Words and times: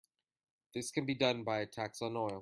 This 0.73 0.89
can 0.89 1.05
be 1.05 1.13
done 1.13 1.43
by 1.43 1.59
a 1.59 1.67
tax 1.67 2.01
on 2.01 2.17
oil. 2.17 2.39